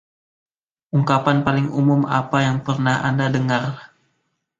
[0.97, 3.63] Ungkapan paling umum apa yang pernah Anda dengar?